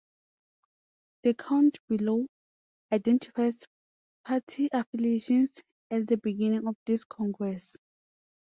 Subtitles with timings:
[1.21, 2.25] The count below
[2.91, 3.67] identifies
[4.25, 7.71] party affiliations at the beginning of this Congress.